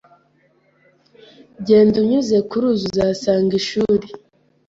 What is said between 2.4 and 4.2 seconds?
ku ruzi uzasanga ishuri